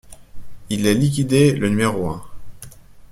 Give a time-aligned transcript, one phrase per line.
[0.71, 2.23] Il est liquidé, le numéro un.